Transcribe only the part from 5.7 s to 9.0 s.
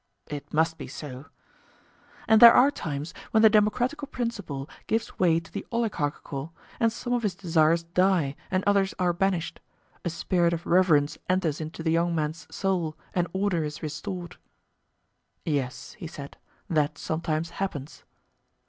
oligarchical, and some of his desires die, and others